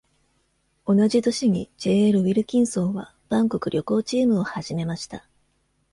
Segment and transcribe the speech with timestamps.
[0.87, 5.27] 同じ年に、JL ウィルキンソンは万国旅行チームを始めました。